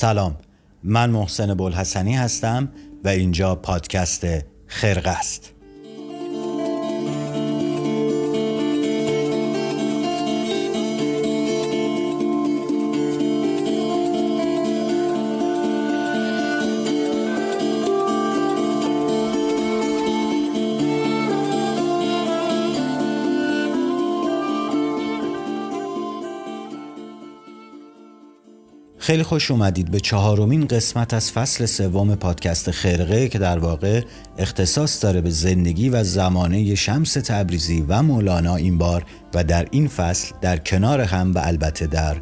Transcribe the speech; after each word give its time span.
سلام. 0.00 0.36
من 0.82 1.10
محسن 1.10 1.54
بلحسنی 1.54 2.16
هستم 2.16 2.68
و 3.04 3.08
اینجا 3.08 3.54
پادکست 3.54 4.26
خرقه 4.66 5.10
است. 5.10 5.47
خیلی 29.08 29.22
خوش 29.22 29.50
اومدید 29.50 29.90
به 29.90 30.00
چهارمین 30.00 30.66
قسمت 30.66 31.14
از 31.14 31.32
فصل 31.32 31.66
سوم 31.66 32.14
پادکست 32.14 32.70
خرقه 32.70 33.28
که 33.28 33.38
در 33.38 33.58
واقع 33.58 34.02
اختصاص 34.38 35.04
داره 35.04 35.20
به 35.20 35.30
زندگی 35.30 35.88
و 35.88 36.04
زمانه 36.04 36.74
شمس 36.74 37.12
تبریزی 37.12 37.84
و 37.88 38.02
مولانا 38.02 38.56
این 38.56 38.78
بار 38.78 39.04
و 39.34 39.44
در 39.44 39.68
این 39.70 39.88
فصل 39.88 40.34
در 40.40 40.56
کنار 40.56 41.00
هم 41.00 41.34
و 41.34 41.38
البته 41.44 41.86
در 41.86 42.16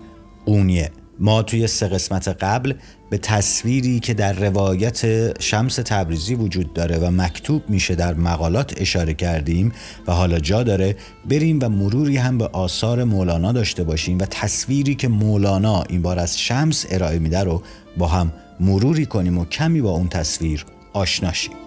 اونیه. 0.44 0.90
ما 1.20 1.42
توی 1.42 1.66
سه 1.66 1.88
قسمت 1.88 2.28
قبل 2.28 2.74
به 3.10 3.18
تصویری 3.18 4.00
که 4.00 4.14
در 4.14 4.32
روایت 4.32 5.40
شمس 5.42 5.74
تبریزی 5.74 6.34
وجود 6.34 6.72
داره 6.72 6.98
و 6.98 7.10
مکتوب 7.10 7.70
میشه 7.70 7.94
در 7.94 8.14
مقالات 8.14 8.80
اشاره 8.80 9.14
کردیم 9.14 9.72
و 10.06 10.12
حالا 10.12 10.38
جا 10.38 10.62
داره 10.62 10.96
بریم 11.30 11.58
و 11.62 11.68
مروری 11.68 12.16
هم 12.16 12.38
به 12.38 12.46
آثار 12.46 13.04
مولانا 13.04 13.52
داشته 13.52 13.84
باشیم 13.84 14.18
و 14.18 14.24
تصویری 14.30 14.94
که 14.94 15.08
مولانا 15.08 15.82
این 15.82 16.02
بار 16.02 16.18
از 16.18 16.40
شمس 16.40 16.86
ارائه 16.90 17.18
میده 17.18 17.40
رو 17.40 17.62
با 17.98 18.06
هم 18.06 18.32
مروری 18.60 19.06
کنیم 19.06 19.38
و 19.38 19.44
کمی 19.44 19.80
با 19.80 19.90
اون 19.90 20.08
تصویر 20.08 20.64
آشنا 20.92 21.32
شیم. 21.32 21.65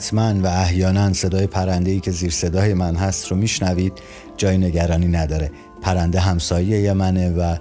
حتما 0.00 0.34
و 0.42 0.46
احیانا 0.46 1.12
صدای 1.12 1.46
پرنده 1.46 1.90
ای 1.90 2.00
که 2.00 2.10
زیر 2.10 2.30
صدای 2.30 2.74
من 2.74 2.96
هست 2.96 3.28
رو 3.28 3.36
میشنوید. 3.36 3.92
جای 4.36 4.58
نگرانی 4.58 5.08
نداره. 5.08 5.50
پرنده 5.82 6.20
همسایه 6.20 6.92
منه 6.92 7.30
و 7.30 7.56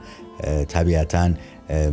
طبیعتا 0.65 1.29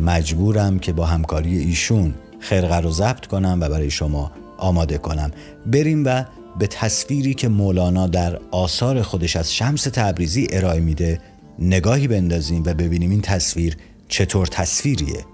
مجبورم 0.01 0.79
که 0.79 0.93
با 0.93 1.05
همکاری 1.05 1.57
ایشون 1.57 2.13
خرقه 2.39 2.79
رو 2.79 2.91
ضبط 2.91 3.25
کنم 3.25 3.57
و 3.61 3.69
برای 3.69 3.89
شما 3.89 4.31
آماده 4.57 4.97
کنم. 4.97 5.31
بریم 5.65 6.03
و 6.05 6.23
به 6.59 6.67
تصویری 6.67 7.33
که 7.33 7.47
مولانا 7.47 8.07
در 8.07 8.39
آثار 8.51 9.01
خودش 9.01 9.35
از 9.35 9.53
شمس 9.53 9.83
تبریزی 9.83 10.47
ارائه 10.51 10.79
میده 10.79 11.19
نگاهی 11.59 12.07
بندازیم 12.07 12.63
و 12.65 12.73
ببینیم 12.73 13.11
این 13.11 13.21
تصویر 13.21 13.77
چطور 14.07 14.47
تصویریه. 14.47 15.25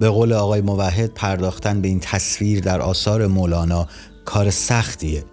به 0.00 0.08
قول 0.08 0.32
آقای 0.32 0.60
موحد 0.60 1.10
پرداختن 1.14 1.80
به 1.80 1.88
این 1.88 2.00
تصویر 2.00 2.60
در 2.60 2.80
آثار 2.80 3.26
مولانا 3.26 3.86
کار 4.24 4.50
سختیه. 4.50 5.24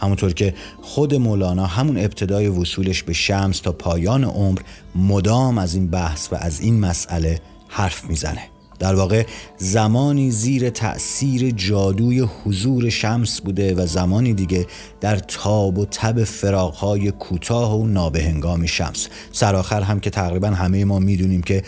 همونطور 0.00 0.32
که 0.32 0.54
خود 0.82 1.14
مولانا 1.14 1.66
همون 1.66 1.98
ابتدای 1.98 2.48
وصولش 2.48 3.02
به 3.02 3.12
شمس 3.12 3.60
تا 3.60 3.72
پایان 3.72 4.24
عمر 4.24 4.58
مدام 4.94 5.58
از 5.58 5.74
این 5.74 5.90
بحث 5.90 6.32
و 6.32 6.36
از 6.36 6.60
این 6.60 6.80
مسئله 6.80 7.40
حرف 7.68 8.04
می‌زنه. 8.04 8.42
در 8.78 8.94
واقع 8.94 9.26
زمانی 9.58 10.30
زیر 10.30 10.70
تأثیر 10.70 11.50
جادوی 11.50 12.20
حضور 12.20 12.88
شمس 12.88 13.40
بوده 13.40 13.74
و 13.74 13.86
زمانی 13.86 14.34
دیگه 14.34 14.66
در 15.00 15.16
تاب 15.16 15.78
و 15.78 15.86
تب 15.86 16.24
فراغهای 16.24 17.10
کوتاه 17.10 17.80
و 17.80 17.86
نابهنگام 17.86 18.66
شمس. 18.66 19.08
سرآخر 19.32 19.82
هم 19.82 20.00
که 20.00 20.10
تقریبا 20.10 20.48
همه 20.48 20.84
ما 20.84 20.98
می‌دونیم 20.98 21.42
که 21.42 21.62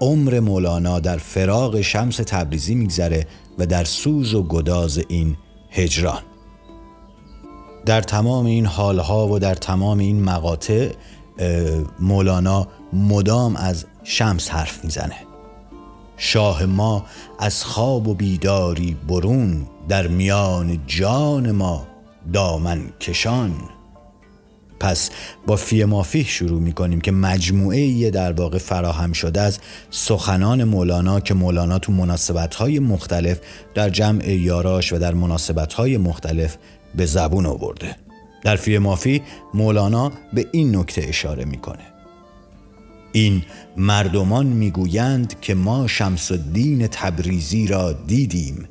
عمر 0.00 0.40
مولانا 0.40 1.00
در 1.00 1.16
فراغ 1.16 1.80
شمس 1.80 2.16
تبریزی 2.16 2.74
میگذره 2.74 3.26
و 3.58 3.66
در 3.66 3.84
سوز 3.84 4.34
و 4.34 4.42
گداز 4.42 5.00
این 5.08 5.36
هجران. 5.70 6.22
در 7.86 8.00
تمام 8.00 8.46
این 8.46 8.66
حالها 8.66 9.28
و 9.28 9.38
در 9.38 9.54
تمام 9.54 9.98
این 9.98 10.22
مقاطع 10.22 10.92
مولانا 12.00 12.68
مدام 12.92 13.56
از 13.56 13.86
شمس 14.04 14.50
حرف 14.50 14.84
می‌زنه. 14.84 15.16
شاه 16.16 16.64
ما 16.64 17.06
از 17.38 17.64
خواب 17.64 18.08
و 18.08 18.14
بیداری 18.14 18.96
برون 19.08 19.66
در 19.88 20.06
میان 20.06 20.80
جان 20.86 21.50
ما 21.50 21.86
دامن 22.32 22.92
کشان. 23.00 23.54
پس 24.80 25.10
با 25.46 25.56
فی 25.56 25.84
مافیه 25.84 26.24
شروع 26.24 26.60
می 26.60 26.72
کنیم 26.72 27.00
که 27.00 27.12
مجموعه 27.12 27.78
یه 27.78 28.10
در 28.10 28.32
واقع 28.32 28.58
فراهم 28.58 29.12
شده 29.12 29.40
از 29.40 29.58
سخنان 29.90 30.64
مولانا 30.64 31.20
که 31.20 31.34
مولانا 31.34 31.78
تو 31.78 31.92
مناسبت 31.92 32.54
های 32.54 32.78
مختلف 32.78 33.40
در 33.74 33.90
جمع 33.90 34.28
یاراش 34.28 34.92
و 34.92 34.98
در 34.98 35.14
مناسبت 35.14 35.72
های 35.72 35.96
مختلف 35.96 36.56
به 36.94 37.06
زبون 37.06 37.46
آورده. 37.46 37.96
در 38.44 38.56
فی 38.56 38.78
مافی 38.78 39.22
مولانا 39.54 40.12
به 40.32 40.46
این 40.52 40.76
نکته 40.76 41.04
اشاره 41.08 41.44
می‌کنه. 41.44 41.86
این 43.12 43.42
مردمان 43.76 44.46
می‌گویند 44.46 45.40
که 45.40 45.54
ما 45.54 45.86
شمس 45.86 46.32
الدین 46.32 46.86
تبریزی 46.86 47.66
را 47.66 47.92
دیدیم. 47.92 48.68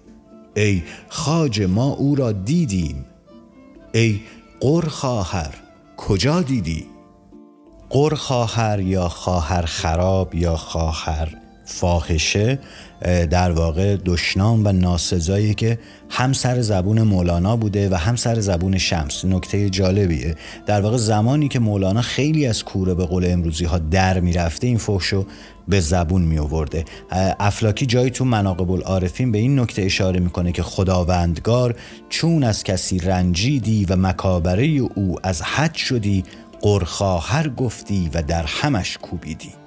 ای 0.55 0.83
خاج 1.09 1.61
ما 1.61 1.87
او 1.87 2.15
را 2.15 2.31
دیدیم. 2.31 3.05
ای 3.93 4.19
قر 4.59 4.87
خواهر 4.87 5.66
کجا 5.97 6.41
دیدی؟ 6.41 6.87
قر 7.89 8.15
خواهر 8.15 8.79
یا 8.79 9.09
خواهر 9.09 9.61
خراب 9.61 10.35
یا 10.35 10.55
خواهر 10.55 11.46
فاحشه 11.67 12.59
در 13.29 13.51
واقع 13.51 13.97
دشنام 14.05 14.65
و 14.65 14.71
ناسزایی 14.71 15.53
که 15.53 15.79
هم 16.09 16.33
سر 16.33 16.61
زبون 16.61 17.01
مولانا 17.01 17.57
بوده 17.57 17.89
و 17.89 17.95
هم 17.95 18.15
سر 18.15 18.39
زبون 18.39 18.77
شمس. 18.77 19.25
نکته 19.25 19.69
جالبیه. 19.69 20.35
در 20.65 20.81
واقع 20.81 20.97
زمانی 20.97 21.47
که 21.47 21.59
مولانا 21.59 22.01
خیلی 22.01 22.45
از 22.45 22.63
کوره 22.63 22.93
به 22.93 23.05
قول 23.05 23.25
امروزی 23.31 23.65
ها 23.65 23.77
در 23.77 24.19
می‌رفته 24.19 24.67
این 24.67 24.77
فحشو 24.77 25.25
به 25.67 25.79
زبون 25.79 26.21
می 26.21 26.39
آورده 26.39 26.85
افلاکی 27.39 27.85
جایی 27.85 28.09
تو 28.09 28.25
مناقب 28.25 28.71
العارفین 28.71 29.31
به 29.31 29.37
این 29.37 29.59
نکته 29.59 29.81
اشاره 29.81 30.19
می‌کنه 30.19 30.51
که 30.51 30.63
خداوندگار 30.63 31.75
چون 32.09 32.43
از 32.43 32.63
کسی 32.63 32.99
رنجیدی 32.99 33.85
و 33.85 33.95
مکابره 33.95 34.65
او 34.65 35.15
از 35.23 35.41
حد 35.41 35.75
شدی 35.75 36.23
قرخواهر 36.61 37.49
گفتی 37.49 38.09
و 38.13 38.23
در 38.23 38.43
همش 38.43 38.97
کوبیدی. 38.97 39.66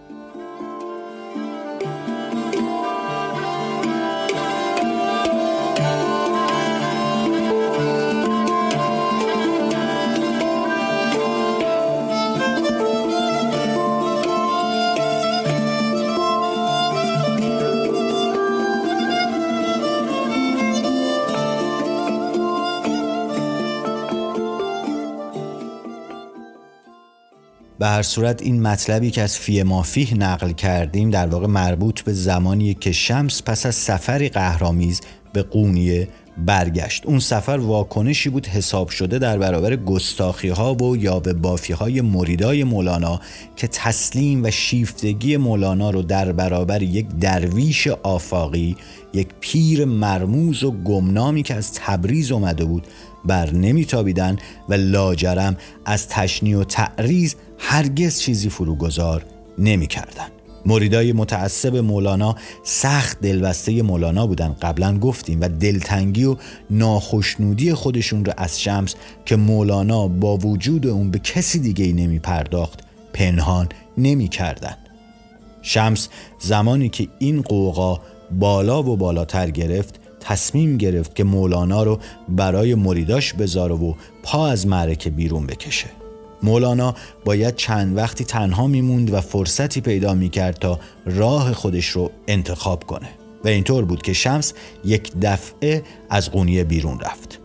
به 27.80 27.86
هر 27.86 28.02
صورت 28.02 28.42
این 28.42 28.62
مطلبی 28.62 29.10
که 29.10 29.22
از 29.22 29.38
فی 29.38 29.62
مافیه 29.62 30.14
نقل 30.14 30.52
کردیم 30.52 31.10
در 31.10 31.26
واقع 31.26 31.46
مربوط 31.46 32.00
به 32.00 32.12
زمانی 32.12 32.74
که 32.74 32.92
شمس 32.92 33.42
پس 33.42 33.66
از 33.66 33.74
سفری 33.74 34.28
قهرامیز 34.28 35.00
به 35.32 35.42
قونیه 35.42 36.08
برگشت. 36.46 37.06
اون 37.06 37.18
سفر 37.18 37.52
واکنشی 37.52 38.30
بود 38.30 38.46
حساب 38.46 38.88
شده 38.88 39.18
در 39.18 39.38
برابر 39.38 39.76
گستاخی 39.76 40.48
ها 40.48 40.74
و 40.74 40.96
یا 40.96 41.20
به 41.20 41.32
بافی 41.32 41.72
های 41.72 42.00
مریدای 42.00 42.64
مولانا 42.64 43.20
که 43.56 43.68
تسلیم 43.68 44.44
و 44.44 44.50
شیفتگی 44.50 45.36
مولانا 45.36 45.90
رو 45.90 46.02
در 46.02 46.32
برابر 46.32 46.82
یک 46.82 47.08
درویش 47.08 47.86
آفاقی 47.86 48.76
یک 49.14 49.28
پیر 49.40 49.84
مرموز 49.84 50.64
و 50.64 50.70
گمنامی 50.70 51.42
که 51.42 51.54
از 51.54 51.72
تبریز 51.72 52.32
اومده 52.32 52.64
بود 52.64 52.86
بر 53.24 53.50
نمیتابیدن 53.50 54.36
و 54.68 54.74
لاجرم 54.74 55.56
از 55.84 56.08
تشنی 56.08 56.54
و 56.54 56.64
تعریض 56.64 57.34
هرگز 57.60 58.20
چیزی 58.20 58.48
فروگذار 58.48 59.24
نمی‌کردن 59.58 60.28
مریدای 60.66 61.12
متعصب 61.12 61.76
مولانا 61.76 62.34
سخت 62.64 63.20
دلبسته 63.20 63.82
مولانا 63.82 64.26
بودن 64.26 64.56
قبلا 64.62 64.98
گفتیم 64.98 65.40
و 65.40 65.48
دلتنگی 65.48 66.24
و 66.24 66.36
ناخشنودی 66.70 67.74
خودشون 67.74 68.24
رو 68.24 68.32
از 68.36 68.60
شمس 68.60 68.94
که 69.26 69.36
مولانا 69.36 70.08
با 70.08 70.36
وجود 70.36 70.86
اون 70.86 71.10
به 71.10 71.18
کسی 71.18 71.58
دیگه 71.58 71.84
ای 71.84 71.92
نمی 71.92 72.18
پرداخت 72.18 72.80
پنهان 73.12 73.68
نمی 73.98 74.28
کردن. 74.28 74.76
شمس 75.62 76.08
زمانی 76.38 76.88
که 76.88 77.08
این 77.18 77.42
قوقا 77.42 78.00
بالا 78.38 78.82
و 78.82 78.96
بالاتر 78.96 79.50
گرفت 79.50 80.00
تصمیم 80.20 80.76
گرفت 80.76 81.14
که 81.14 81.24
مولانا 81.24 81.82
رو 81.82 81.98
برای 82.28 82.74
مریداش 82.74 83.32
بذاره 83.32 83.74
و 83.74 83.94
پا 84.22 84.48
از 84.48 84.66
معرکه 84.66 85.10
بیرون 85.10 85.46
بکشه. 85.46 85.99
مولانا 86.42 86.94
باید 87.24 87.56
چند 87.56 87.96
وقتی 87.96 88.24
تنها 88.24 88.66
میموند 88.66 89.12
و 89.12 89.20
فرصتی 89.20 89.80
پیدا 89.80 90.14
می‌کرد 90.14 90.58
تا 90.58 90.78
راه 91.06 91.52
خودش 91.52 91.86
رو 91.86 92.10
انتخاب 92.28 92.84
کنه. 92.84 93.08
و 93.44 93.48
اینطور 93.48 93.84
بود 93.84 94.02
که 94.02 94.12
شمس 94.12 94.52
یک 94.84 95.12
دفعه 95.22 95.82
از 96.10 96.30
قونیه 96.30 96.64
بیرون 96.64 97.00
رفت. 97.00 97.40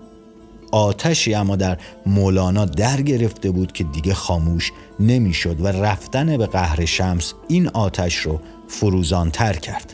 آتشی 0.71 1.33
اما 1.33 1.56
در 1.56 1.77
مولانا 2.06 2.65
در 2.65 3.01
گرفته 3.01 3.51
بود 3.51 3.71
که 3.71 3.83
دیگه 3.83 4.13
خاموش 4.13 4.71
نمی‌شد 5.00 5.62
و 5.62 5.68
رفتن 5.68 6.38
به 6.38 6.45
قهر 6.45 6.86
شمس 6.86 7.33
این 7.48 7.68
آتش 7.68 8.15
رو 8.15 8.39
فروزانتر 8.68 9.53
کرد. 9.53 9.94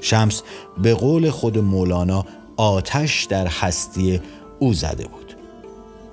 شمس 0.00 0.42
به 0.82 0.94
قول 0.94 1.30
خود 1.30 1.58
مولانا 1.58 2.24
آتش 2.56 3.24
در 3.24 3.46
هستی 3.46 4.20
او 4.58 4.74
زده 4.74 5.04
بود. 5.04 5.36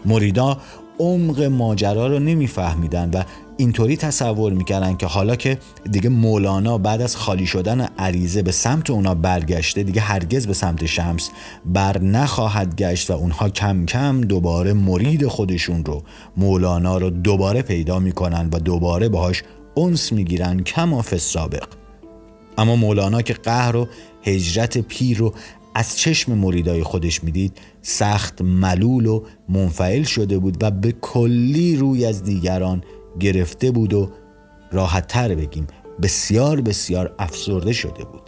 مریدا 0.05 0.57
عمق 0.99 1.41
ماجرا 1.41 2.07
رو 2.07 2.19
نمیفهمیدن 2.19 3.09
و 3.13 3.23
اینطوری 3.57 3.97
تصور 3.97 4.53
می‌کردن 4.53 4.97
که 4.97 5.05
حالا 5.05 5.35
که 5.35 5.57
دیگه 5.91 6.09
مولانا 6.09 6.77
بعد 6.77 7.01
از 7.01 7.15
خالی 7.15 7.45
شدن 7.45 7.81
عریضه 7.97 8.41
به 8.41 8.51
سمت 8.51 8.89
اونا 8.89 9.15
برگشته 9.15 9.83
دیگه 9.83 10.01
هرگز 10.01 10.47
به 10.47 10.53
سمت 10.53 10.85
شمس 10.85 11.29
بر 11.65 12.01
نخواهد 12.01 12.75
گشت 12.75 13.11
و 13.11 13.13
اونها 13.13 13.49
کم 13.49 13.85
کم 13.85 14.21
دوباره 14.21 14.73
مرید 14.73 15.27
خودشون 15.27 15.85
رو 15.85 16.03
مولانا 16.37 16.97
رو 16.97 17.09
دوباره 17.09 17.61
پیدا 17.61 17.99
می‌کنن 17.99 18.49
و 18.53 18.59
دوباره 18.59 19.09
باهاش 19.09 19.43
انس 19.77 20.11
می‌گیرن 20.11 20.59
کما 20.59 21.01
سابق 21.01 21.67
اما 22.57 22.75
مولانا 22.75 23.21
که 23.21 23.33
قهر 23.33 23.75
و 23.75 23.87
هجرت 24.23 24.77
پیر 24.77 25.17
رو 25.17 25.33
از 25.77 25.97
چشم 25.97 26.33
مریدای 26.33 26.83
خودش 26.83 27.23
می‌دید 27.23 27.57
سخت 27.81 28.41
ملول 28.41 29.05
و 29.05 29.23
منفعل 29.49 30.03
شده 30.03 30.39
بود 30.39 30.57
و 30.61 30.71
به 30.71 30.91
کلی 30.91 31.75
روی 31.75 32.05
از 32.05 32.23
دیگران 32.23 32.83
گرفته 33.19 33.71
بود 33.71 33.93
و 33.93 34.09
راحت 34.71 35.07
تر 35.07 35.35
بگیم. 35.35 35.67
بسیار 36.01 36.61
بسیار 36.61 37.15
افسرده 37.19 37.73
شده 37.73 38.05
بود. 38.05 38.26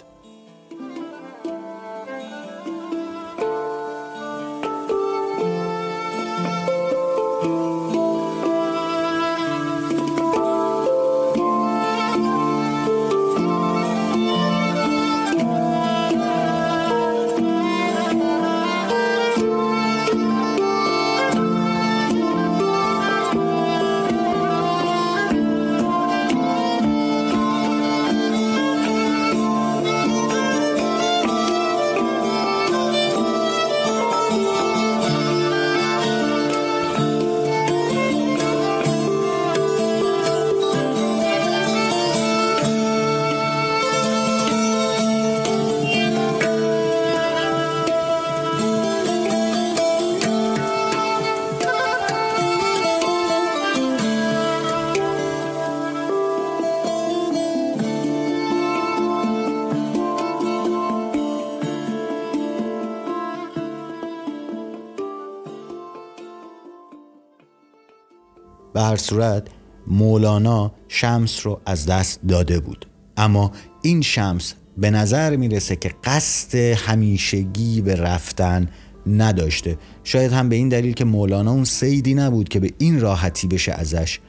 به 68.80 68.86
هر 68.86 68.96
صورت 68.96 69.48
مولانا 69.88 70.72
شمس 70.88 71.46
رو 71.46 71.62
از 71.66 71.86
دست 71.86 72.20
داده 72.28 72.60
بود. 72.60 72.86
اما 73.18 73.52
این 73.82 74.02
شمس 74.02 74.54
به 74.78 74.92
نظر 74.92 75.36
می‌رسه 75.36 75.76
که 75.76 75.92
قصد 76.04 76.56
همیشگی 76.56 77.82
به 77.82 77.96
رفتن 77.96 78.70
نداشته. 79.08 79.78
شاید 80.04 80.34
هم 80.34 80.50
به 80.50 80.56
این 80.56 80.70
دلیل 80.70 80.94
که 80.94 81.06
مولانا 81.06 81.52
اون 81.52 81.64
سیدی 81.64 82.14
نبود 82.14 82.50
که 82.50 82.60
به 82.60 82.74
این 82.78 83.00
راحتی 83.00 83.48
بشه 83.48 83.72
ازش 83.72 84.20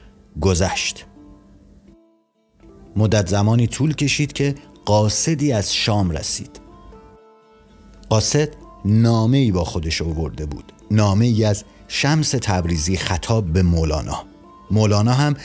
گذشت. 0.41 1.05
مدت 2.95 3.27
زمانی 3.27 3.67
طول 3.67 3.93
کشید 3.93 4.33
که 4.33 4.55
قاصدی 4.85 5.51
از 5.51 5.73
شام 5.73 6.11
رسید. 6.11 6.61
قاصد 8.09 8.49
نامه 8.85 9.37
ای 9.37 9.51
با 9.51 9.63
خودش 9.63 10.01
آورده 10.01 10.45
بود. 10.45 10.73
نامه 10.91 11.25
ای 11.25 11.43
از 11.43 11.63
شمس 11.87 12.29
تبریزی 12.31 12.97
خطاب 12.97 13.45
به 13.45 13.63
مولانا. 13.63 14.30
مولانا 14.71 15.13
هم 15.13 15.35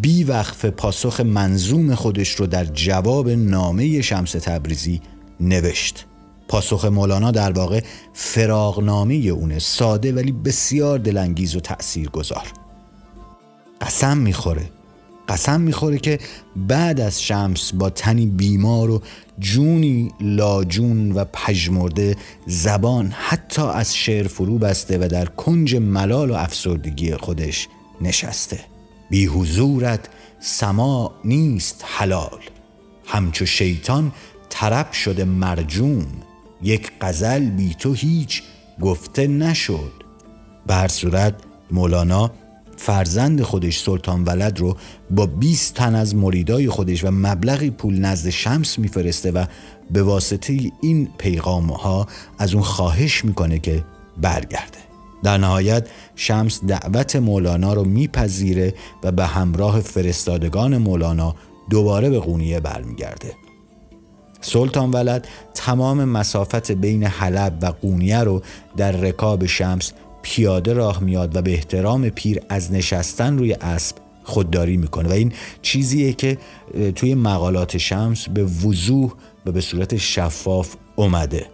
بی 0.00 0.24
وقف 0.24 0.64
پاسخ 0.64 1.20
منظوم 1.20 1.94
خودش 1.94 2.34
رو 2.34 2.46
در 2.46 2.64
جواب 2.64 3.30
نامه 3.30 4.02
شمس 4.02 4.32
تبریزی 4.32 5.00
نوشت. 5.40 6.06
پاسخ 6.48 6.84
مولانا 6.84 7.30
در 7.30 7.52
واقع 7.52 7.80
فراغنامه 8.12 9.14
اونه 9.14 9.58
ساده 9.58 10.12
ولی 10.12 10.32
بسیار 10.32 10.98
دلانگیز 10.98 11.56
و 11.56 11.60
تأثیر 11.60 12.08
گذار 12.08 12.46
قسم 13.80 14.18
می‌خوره. 14.18 14.70
قسم 15.28 15.60
می‌خوره 15.60 15.98
که 15.98 16.18
بعد 16.56 17.00
از 17.00 17.22
شمس 17.22 17.72
با 17.74 17.90
تنی 17.90 18.26
بیمار 18.26 18.90
و 18.90 19.02
جونی 19.38 20.12
لاجون 20.20 21.12
و 21.12 21.24
پژمرده 21.32 22.16
زبان 22.46 23.10
حتی 23.10 23.62
از 23.62 23.96
شعر 23.96 24.28
فرو 24.28 24.58
بسته 24.58 24.98
و 24.98 25.08
در 25.08 25.26
کنج 25.26 25.76
ملال 25.76 26.30
و 26.30 26.34
افسردگی 26.34 27.16
خودش 27.16 27.68
نشسته. 28.00 28.60
بی 29.10 29.26
حضورت 29.26 30.08
سما 30.40 31.14
نیست 31.24 31.84
حلال. 31.86 32.40
همچو 33.06 33.46
شیطان 33.46 34.12
طرب 34.48 34.92
شده 34.92 35.24
مرجوم. 35.24 36.06
یک 36.62 36.92
غزل 37.00 37.50
بی 37.50 37.74
تو 37.74 37.92
هیچ 37.92 38.42
گفته 38.80 39.26
نشد. 39.26 39.92
به 40.66 40.88
صورت 40.88 41.34
مولانا 41.70 42.30
فرزند 42.76 43.42
خودش 43.42 43.80
سلطان 43.80 44.24
ولد 44.24 44.58
رو 44.58 44.76
با 45.10 45.26
20 45.26 45.74
تن 45.74 45.94
از 45.94 46.14
مریدای 46.14 46.68
خودش 46.68 47.04
و 47.04 47.10
مبلغی 47.10 47.70
پول 47.70 47.98
نزد 47.98 48.30
شمس 48.30 48.78
میفرسته 48.78 49.30
و 49.30 49.44
به 49.90 50.02
واسطه 50.02 50.70
این 50.82 51.08
پیغام 51.18 51.70
ها 51.70 52.06
از 52.38 52.54
اون 52.54 52.62
خواهش 52.62 53.24
می‌کنه 53.24 53.58
که 53.58 53.84
برگرده. 54.16 54.87
در 55.22 55.38
نهایت 55.38 55.88
شمس 56.16 56.60
دعوت 56.64 57.16
مولانا 57.16 57.72
رو 57.72 57.84
میپذیره 57.84 58.74
و 59.02 59.12
به 59.12 59.26
همراه 59.26 59.80
فرستادگان 59.80 60.78
مولانا 60.78 61.34
دوباره 61.70 62.10
به 62.10 62.18
قونیه 62.18 62.60
برمیگرده. 62.60 63.32
سلطان 64.40 64.90
ولد 64.90 65.28
تمام 65.54 66.04
مسافت 66.04 66.72
بین 66.72 67.04
حلب 67.04 67.58
و 67.62 67.66
قونیه 67.66 68.18
رو 68.18 68.42
در 68.76 68.92
رکاب 68.92 69.46
شمس 69.46 69.92
پیاده 70.22 70.72
راه 70.72 71.02
میاد 71.02 71.36
و 71.36 71.42
به 71.42 71.52
احترام 71.52 72.08
پیر 72.08 72.40
از 72.48 72.72
نشستن 72.72 73.38
روی 73.38 73.52
اسب 73.52 73.96
خودداری 74.24 74.76
می‌کنه. 74.76 75.08
و 75.08 75.12
این 75.12 75.32
چیزیه 75.62 76.12
که 76.12 76.38
توی 76.94 77.14
مقالات 77.14 77.78
شمس 77.78 78.28
به 78.28 78.44
وضوح 78.44 79.12
و 79.46 79.52
به 79.52 79.60
صورت 79.60 79.96
شفاف 79.96 80.74
اومده. 80.96 81.46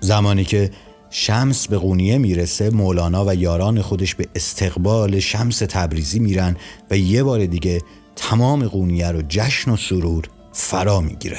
زمانی 0.00 0.44
که 0.44 0.70
شمس 1.10 1.68
به 1.68 1.78
قونیه 1.78 2.18
می‌رسه 2.18 2.70
مولانا 2.70 3.24
و 3.26 3.34
یاران 3.34 3.82
خودش 3.82 4.14
به 4.14 4.26
استقبال 4.34 5.18
شمس 5.18 5.58
تبریزی 5.58 6.18
میرن 6.18 6.56
و 6.90 6.98
یه 6.98 7.22
بار 7.22 7.46
دیگه 7.46 7.80
تمام 8.16 8.64
قونیه 8.64 9.08
رو 9.08 9.22
جشن 9.28 9.70
و 9.70 9.76
سرور 9.76 10.24
فرا 10.52 11.00
می‌گیره. 11.00 11.38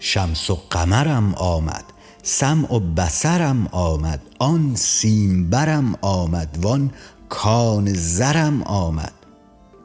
شمس 0.00 0.50
و 0.50 0.58
قمرم 0.70 1.34
آمد 1.34 1.84
سمع 2.22 2.74
و 2.74 2.80
بسرم 2.80 3.66
آمد 3.72 4.20
آن 4.38 4.74
سیمبرم 4.74 5.94
آمد 6.00 6.58
وان 6.62 6.90
کان 7.28 7.94
زرم 7.94 8.62
آمد. 8.62 9.12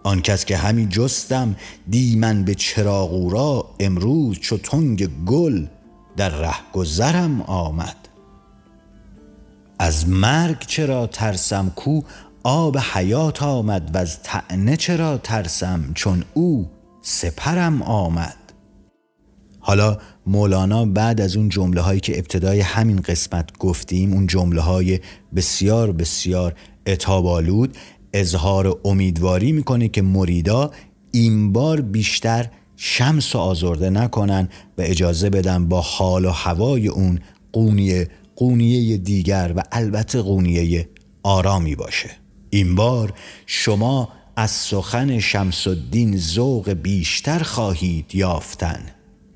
آن 0.03 0.22
کس 0.22 0.45
که 0.45 0.57
همی 0.57 0.88
جستم 0.88 1.55
دی 1.89 2.15
من 2.15 2.43
به 2.43 2.55
چراغ 2.55 3.31
را 3.31 3.65
امروز 3.79 4.39
چو 4.39 4.57
تنگ 4.57 5.25
گل 5.25 5.65
در 6.17 6.29
ره 6.29 6.72
گذرم 6.74 7.41
آمد. 7.41 7.95
از 9.79 10.10
مرگ 10.10 10.60
چرا 10.67 11.07
ترسم 11.07 11.72
کو؟ 11.75 12.01
آب 12.43 12.77
حیات 12.77 13.43
آمد 13.43 13.95
و 13.95 13.98
از 13.98 14.24
طعنه 14.24 14.77
چرا 14.77 15.17
ترسم؟ 15.17 15.91
چون 15.93 16.24
او 16.34 16.69
سپرم 17.01 17.81
آمد. 17.81 18.45
حالا 19.67 19.98
مولانا 20.27 20.86
بعد 20.86 21.22
از 21.22 21.36
اون 21.36 21.50
جمله 21.50 21.81
هایی 21.81 22.00
که 22.00 22.17
ابتدای 22.17 22.60
همین 22.60 23.01
قسمت 23.01 23.57
گفتیم 23.57 24.13
اون 24.13 24.27
جمله 24.27 24.62
های 24.62 25.00
بسیار 25.36 25.91
بسیار 25.91 26.53
اتابالود 26.86 27.77
اظهار 28.13 28.79
امیدواری 28.86 29.51
می‌کنه 29.51 29.88
که 29.88 30.01
مریدا 30.01 30.72
این 31.12 31.53
بار 31.53 31.81
بیشتر 31.81 32.50
شمس 32.77 33.36
و 33.36 33.39
آزرده 33.39 33.89
نکنن 33.89 34.50
و 34.77 34.81
اجازه 34.81 35.29
بدن 35.29 35.67
با 35.67 35.81
حال 35.81 36.25
و 36.25 36.29
هوای 36.29 36.88
اون 36.88 37.19
قونیه 37.51 38.07
قونیه 38.36 38.98
دیگر 38.98 39.53
و 39.55 39.63
البته 39.72 40.22
قونیه 40.22 40.89
آرامی 41.24 41.75
باشه. 41.75 42.10
این 42.50 42.75
بار 42.75 43.13
شما 43.45 44.10
از 44.36 44.51
سخن 44.51 45.19
شمس 45.19 45.67
الدین 45.67 46.17
ذوق 46.17 46.69
بیشتر 46.69 47.39
خواهید 47.39 48.15
یافتن. 48.15 48.86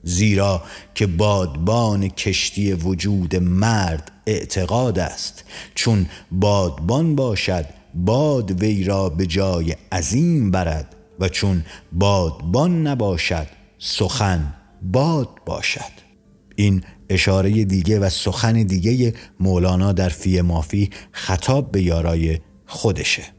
زیرا 0.04 0.64
که 0.96 1.08
بادبان 1.08 2.08
کشتی 2.08 2.74
وجود 2.74 3.36
مرد 3.36 4.12
اعتقاد 4.26 5.00
است. 5.00 5.44
چون 5.76 6.06
بادبان 6.32 7.16
باشد 7.16 7.66
باد 7.96 8.64
وی 8.64 8.84
را 8.84 9.10
به 9.10 9.26
جای 9.26 9.76
عظیم 9.92 10.52
برد 10.52 10.96
و 11.20 11.30
چون 11.30 11.66
بادبان 11.92 12.88
نباشد 12.88 13.48
سخن 13.78 14.54
باد 14.82 15.30
باشد. 15.46 16.10
این 16.56 16.84
اشاره 17.10 17.66
دیگه 17.66 18.00
و 18.00 18.10
سخن 18.10 18.64
دیگه 18.64 19.14
مولانا 19.40 19.92
در 19.92 20.10
فی 20.10 20.42
مافی 20.42 20.90
خطاب 21.12 21.72
به 21.72 21.82
یارای 21.82 22.40
خودشه. 22.66 23.39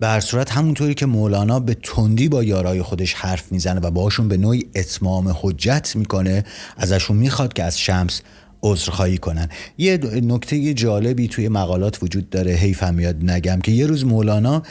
به 0.00 0.06
هر 0.06 0.20
صورت 0.20 0.50
همونطوری 0.50 0.94
که 0.94 1.06
مولانا 1.06 1.60
به 1.60 1.74
تندی 1.74 2.28
با 2.28 2.44
یارای 2.44 2.82
خودش 2.82 3.14
حرف 3.14 3.52
می‌زنه 3.52 3.80
و 3.80 3.90
باشون 3.90 4.28
به 4.28 4.36
نوعی 4.36 4.68
اتمام 4.74 5.36
حجت 5.40 5.92
می‌کنه 5.96 6.44
ازشون 6.76 7.16
می‌خواد 7.16 7.52
که 7.52 7.62
از 7.62 7.80
شمس 7.80 8.20
عذرخواهی 8.62 9.18
کنن. 9.18 9.48
یه 9.78 9.96
نکته 10.22 10.74
جالبی 10.74 11.28
توی 11.28 11.48
مقالات 11.48 12.02
وجود 12.02 12.30
داره 12.30 12.52
حیفم 12.52 12.94
میاد 12.94 13.16
نگم 13.30 13.60
که 13.60 13.72
یه 13.72 13.86
روز 13.86 14.04
مولانا 14.04 14.62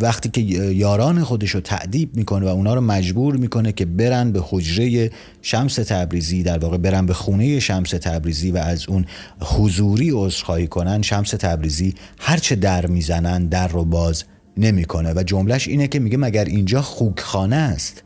وقتی 0.00 0.28
که 0.28 0.40
یاران 0.40 1.24
خودش 1.24 1.50
رو 1.50 1.60
تعدیب 1.60 2.16
می‌کنه 2.16 2.46
و 2.46 2.48
اونا 2.48 2.74
رو 2.74 2.80
مجبور 2.80 3.36
می‌کنه 3.36 3.72
که 3.72 3.84
برن 3.84 4.32
به 4.32 4.40
حجره 4.48 5.10
شمس 5.42 5.74
تبریزی 5.74 6.42
در 6.42 6.58
واقع 6.58 6.76
برن 6.76 7.06
به 7.06 7.14
خونه 7.14 7.60
شمس 7.60 7.90
تبریزی 7.90 8.50
و 8.50 8.56
از 8.56 8.88
اون 8.88 9.04
حضوری 9.40 10.10
عذرخواهی 10.14 10.66
کنن 10.66 11.02
شمس 11.02 11.30
تبریزی 11.30 11.94
هرچه 12.18 12.54
در 12.54 12.86
می‌زنن 12.86 13.46
در 13.46 13.68
رو 13.68 13.84
باز 13.84 14.24
نمی‌کنه. 14.56 15.12
و 15.16 15.22
جملهش 15.22 15.68
اینه 15.68 15.88
که 15.88 15.98
میگه 15.98 16.16
مگر 16.16 16.44
اینجا 16.44 16.82
خوکخانه 16.82 17.56
است؟ 17.56 18.02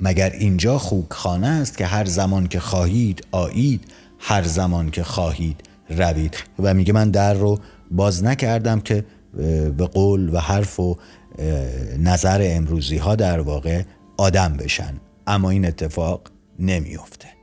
مگر 0.00 0.30
اینجا 0.30 0.78
خوکخانه 0.78 1.46
است 1.46 1.78
که 1.78 1.86
هر 1.86 2.04
زمان 2.04 2.46
که 2.46 2.60
خواهید 2.60 3.26
آیید 3.32 3.80
هر 4.18 4.42
زمان 4.42 4.90
که 4.90 5.02
خواهید 5.02 5.56
روید؟ 5.88 6.36
و 6.58 6.74
میگه 6.74 6.92
من 6.92 7.10
در 7.10 7.34
رو 7.34 7.58
باز 7.90 8.24
نکردم 8.24 8.80
که 8.80 9.04
به 9.76 9.86
قول 9.86 10.34
و 10.34 10.38
حرف 10.38 10.80
و 10.80 10.96
نظر 11.98 12.40
امروزی 12.44 12.96
ها 12.96 13.16
در 13.16 13.40
واقع 13.40 13.82
آدم 14.16 14.56
بشن. 14.56 14.94
اما 15.26 15.50
این 15.50 15.66
اتفاق 15.66 16.30
نمیافته. 16.58 17.33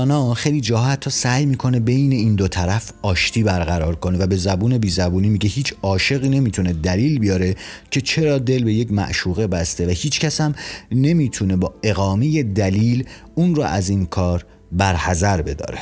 مولانا 0.00 0.34
خیلی 0.34 0.60
جاها 0.60 0.88
حتی 0.88 1.10
سعی 1.10 1.46
می‌کنه 1.46 1.80
بین 1.80 2.12
این 2.12 2.34
دو 2.34 2.48
طرف 2.48 2.92
آشتی 3.02 3.42
برقرار 3.42 3.94
کنه 3.94 4.18
و 4.18 4.26
به 4.26 4.36
زبون 4.36 4.78
بی 4.78 4.90
زبونی 4.90 5.28
میگه 5.28 5.48
هیچ 5.48 5.74
عاشقی 5.82 6.28
نمی‌تونه 6.28 6.72
دلیل 6.72 7.18
بیاره 7.18 7.56
که 7.90 8.00
چرا 8.00 8.38
دل 8.38 8.64
به 8.64 8.72
یک 8.72 8.92
معشوقه 8.92 9.46
بسته 9.46 9.86
و 9.86 9.90
هیچ 9.90 10.20
کس 10.20 10.40
هم 10.40 10.54
نمی‌تونه 10.92 11.56
با 11.56 11.74
اقامه 11.82 12.42
دلیل 12.42 13.04
اون 13.34 13.54
رو 13.54 13.62
از 13.62 13.88
این 13.88 14.06
کار 14.06 14.44
برحضر 14.72 15.42
بداره. 15.42 15.78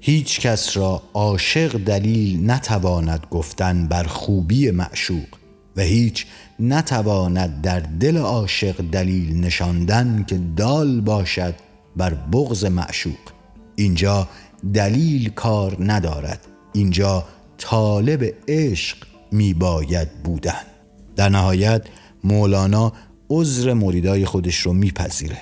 هیچ 0.00 0.40
کس 0.40 0.76
را 0.76 1.02
عاشق 1.14 1.78
دلیل 1.78 2.50
نتواند 2.50 3.26
گفتن 3.30 3.88
بر 3.88 4.04
خوبی 4.04 4.70
معشوق 4.70 5.28
و 5.76 5.82
هیچ 5.82 6.26
نتواند 6.60 7.60
در 7.62 7.80
دل 7.80 8.16
عاشق 8.16 8.90
دلیل 8.92 9.40
نشاندن 9.40 10.24
که 10.28 10.40
دال 10.56 11.00
باشد 11.00 11.54
بر 11.96 12.14
بغض 12.14 12.64
معشوق. 12.64 13.39
اینجا 13.80 14.28
دلیل 14.74 15.28
کار 15.28 15.76
ندارد. 15.80 16.46
اینجا 16.72 17.24
طالب 17.58 18.34
عشق 18.48 18.96
می 19.32 19.54
باید 19.54 20.22
بودن. 20.24 20.62
در 21.16 21.28
نهایت 21.28 21.82
مولانا 22.24 22.92
عذر 23.30 23.72
مریدای 23.72 24.24
خودش 24.24 24.56
رو 24.56 24.72
میپذیره. 24.72 25.38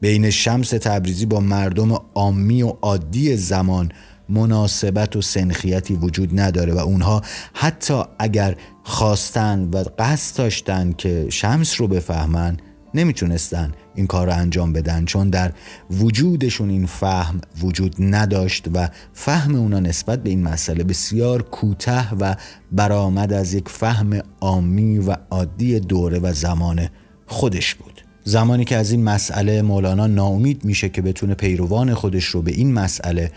بین 0.00 0.30
شمس 0.30 0.70
تبریزی 0.70 1.26
با 1.26 1.40
مردم 1.40 1.92
عامی 2.14 2.62
و 2.62 2.68
عادی 2.68 3.36
زمان 3.36 3.92
مناسبت 4.28 5.16
و 5.16 5.22
سنخیتی 5.22 5.94
وجود 5.94 6.40
نداره 6.40 6.72
و 6.72 6.78
اونها 6.78 7.22
حتی 7.54 8.02
اگر 8.18 8.56
خواستن 8.84 9.68
و 9.72 9.84
قصد 9.98 10.38
داشتن 10.38 10.92
که 10.92 11.26
شمس 11.30 11.80
رو 11.80 11.88
بفهمن 11.88 12.56
نمی‌تونستن 12.94 13.72
این 14.00 14.06
کار 14.06 14.26
رو 14.26 14.32
انجام 14.32 14.72
بدن 14.72 15.04
چون 15.04 15.30
در 15.30 15.52
وجودشون 15.90 16.70
این 16.70 16.86
فهم 16.86 17.40
وجود 17.62 17.94
نداشت 17.98 18.66
و 18.74 18.88
فهم 19.12 19.54
اونا 19.54 19.80
نسبت 19.80 20.22
به 20.22 20.30
این 20.30 20.42
مسئله 20.42 20.84
بسیار 20.84 21.42
کوتاه 21.42 22.14
و 22.20 22.36
برآمد 22.72 23.32
از 23.32 23.54
یک 23.54 23.68
فهم 23.68 24.20
عامی 24.40 24.98
و 24.98 25.16
عادی 25.30 25.80
دوره 25.80 26.18
و 26.18 26.32
زمان 26.32 26.88
خودش 27.26 27.74
بود. 27.74 28.00
زمانی 28.24 28.64
که 28.64 28.76
از 28.76 28.90
این 28.90 29.04
مسئله 29.04 29.62
مولانا 29.62 30.06
ناامید 30.06 30.64
میشه 30.64 30.88
که 30.88 31.02
بتونه 31.02 31.34
پیروان 31.34 31.94
خودش 31.94 32.24
رو 32.24 32.42
به 32.42 32.52
این 32.52 32.72
مسئله 32.72 33.32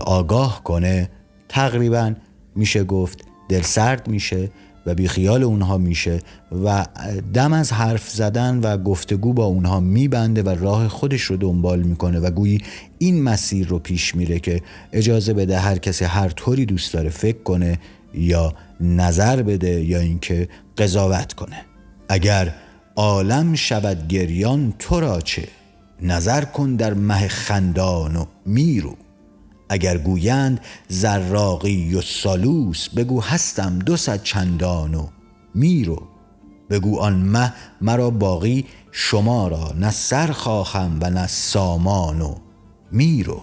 آگاه 0.00 0.64
کنه 0.64 1.10
تقریبا 1.48 2.14
میشه 2.56 2.84
گفت 2.84 3.24
دل 3.48 3.62
سرد 3.62 4.08
میشه. 4.08 4.50
و 4.88 4.94
بیخیال 4.94 5.42
اونها 5.42 5.78
میشه 5.78 6.20
و 6.64 6.86
دم 7.34 7.52
از 7.52 7.72
حرف 7.72 8.10
زدن 8.10 8.60
و 8.60 8.78
گفتگو 8.78 9.32
با 9.32 9.44
اونها 9.44 9.80
میبنده 9.80 10.42
و 10.42 10.48
راه 10.48 10.88
خودش 10.88 11.22
رو 11.22 11.36
دنبال 11.36 11.82
می‌کنه 11.82 12.20
و 12.20 12.30
گویی 12.30 12.60
این 12.98 13.22
مسیر 13.22 13.68
رو 13.68 13.78
پیش 13.78 14.14
میره 14.14 14.38
که 14.38 14.62
اجازه 14.92 15.34
بده 15.34 15.58
هر 15.58 15.78
کسی 15.78 16.04
هر 16.04 16.28
طوری 16.28 16.66
دوست 16.66 16.92
داره 16.92 17.10
فکر 17.10 17.42
کنه 17.42 17.78
یا 18.14 18.54
نظر 18.80 19.42
بده 19.42 19.84
یا 19.84 19.98
اینکه 19.98 20.48
قضاوت 20.78 21.32
کنه. 21.32 21.64
اگر 22.08 22.54
عالم 22.96 23.54
شود 23.54 24.08
گریان 24.08 24.74
تو 24.78 25.00
را 25.00 25.20
چه؟ 25.20 25.48
نظر 26.02 26.44
کن 26.44 26.76
در 26.76 26.94
مه 26.94 27.28
خندان 27.28 28.16
و 28.16 28.24
میرو. 28.46 28.96
اگر 29.68 29.98
گویند 29.98 30.60
زراقی 30.88 31.94
و 31.94 32.00
سالوس 32.00 32.88
بگو 32.88 33.22
هستم 33.22 33.78
دو 33.78 33.96
صد 33.96 34.22
چندان 34.22 34.94
و 34.94 35.06
میرو 35.54 36.02
بگو 36.70 36.98
آن 36.98 37.14
مه 37.14 37.52
مرا 37.80 38.10
باقی 38.10 38.66
شما 38.92 39.48
را 39.48 39.72
نه 39.78 39.90
سر 39.90 40.32
خواهم 40.32 40.98
و 41.02 41.10
نه 41.10 41.26
سامان 41.26 42.20
و 42.20 42.34
میرو 42.92 43.42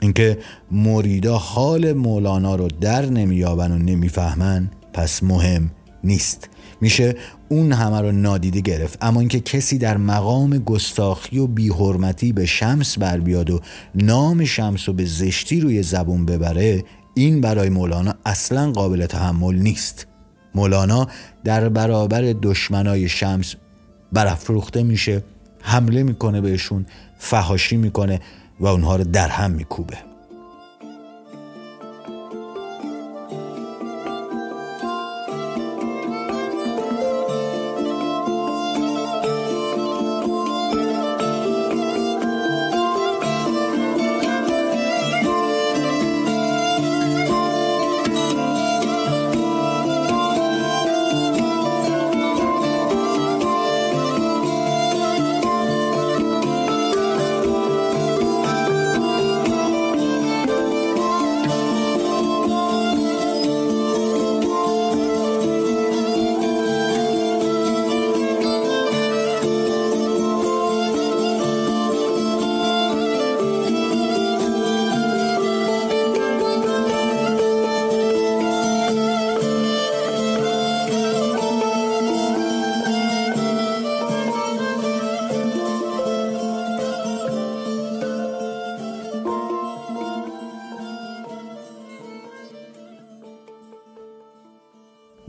اینکه 0.00 0.38
مریدا 0.70 1.38
حال 1.38 1.92
مولانا 1.92 2.54
رو 2.54 2.68
در 2.68 3.06
نمییابن 3.06 3.72
و 3.72 3.78
نمی‌فهمن 3.78 4.70
پس 4.92 5.22
مهم 5.22 5.70
نیست. 6.04 6.48
میشه 6.80 7.14
اون 7.48 7.72
همه 7.72 8.00
رو 8.00 8.12
نادیده 8.12 8.60
گرفت. 8.60 8.98
اما 9.00 9.20
اینکه 9.20 9.40
کسی 9.40 9.78
در 9.78 9.96
مقام 9.96 10.58
گستاخی 10.58 11.38
و 11.38 11.46
بیحرمتی 11.46 12.32
به 12.32 12.46
شمس 12.46 12.98
بر 12.98 13.18
بیاد 13.20 13.50
و 13.50 13.60
نام 13.94 14.44
شمس 14.44 14.88
رو 14.88 14.94
به 14.94 15.04
زشتی 15.04 15.60
روی 15.60 15.82
زبون 15.82 16.26
ببره 16.26 16.84
این 17.14 17.40
برای 17.40 17.68
مولانا 17.68 18.14
اصلا 18.26 18.72
قابل 18.72 19.06
تحمل 19.06 19.54
نیست. 19.54 20.06
مولانا 20.54 21.08
در 21.44 21.68
برابر 21.68 22.34
دشمنای 22.42 23.08
شمس 23.08 23.54
برافروخته 24.12 24.82
میشه 24.82 25.24
حمله 25.62 26.02
می‌کنه 26.02 26.40
بهشون 26.40 26.86
فهاشی 27.18 27.76
می‌کنه 27.76 28.20
و 28.60 28.66
اونها 28.66 28.96
رو 28.96 29.04
در 29.04 29.28
هم 29.28 29.50
میکوبه. 29.50 30.09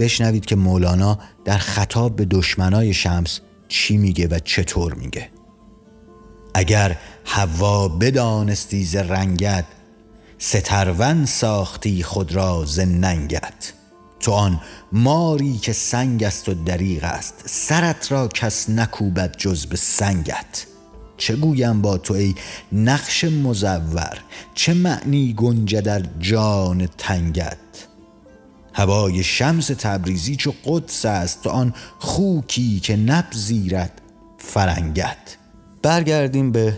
بشنوید 0.01 0.45
که 0.45 0.55
مولانا 0.55 1.19
در 1.45 1.57
خطاب 1.57 2.15
به 2.15 2.25
دشمنای 2.25 2.93
شمس 2.93 3.39
چی 3.67 3.97
میگه 3.97 4.27
و 4.27 4.39
چطور 4.39 4.93
میگه. 4.93 5.29
اگر 6.53 6.97
هوا 7.25 7.87
بدانستی 7.87 8.85
ز 8.85 8.95
رنگت 8.95 9.65
سترون 10.37 11.25
ساختی 11.25 12.03
خود 12.03 12.35
را 12.35 12.65
ز 12.65 12.79
ننگت. 12.79 13.73
تو 14.19 14.31
آن 14.31 14.61
ماری 14.91 15.57
که 15.57 15.73
سنگ 15.73 16.23
است 16.23 16.49
و 16.49 16.53
دریغ 16.53 17.03
است 17.03 17.33
سرت 17.45 18.11
را 18.11 18.27
کس 18.27 18.69
نکوبد 18.69 19.37
جز 19.37 19.65
به 19.65 19.77
سنگت. 19.77 20.65
چه 21.17 21.35
گویم 21.35 21.81
با 21.81 21.97
تو 21.97 22.13
ای 22.13 22.35
نقش 22.71 23.23
مزور؟ 23.23 24.17
چه 24.55 24.73
معنی 24.73 25.33
گنجه 25.33 25.81
در 25.81 26.03
جان 26.19 26.87
تنگت؟ 26.97 27.57
هوای 28.73 29.23
شمس 29.23 29.67
تبریزی 29.67 30.35
چو 30.35 30.53
قدس 30.65 31.05
است 31.05 31.47
آن 31.47 31.73
خوکی 31.99 32.79
که 32.79 32.95
نپذیرد 32.95 34.01
فرنگت. 34.37 35.37
برگردیم 35.83 36.51
به 36.51 36.77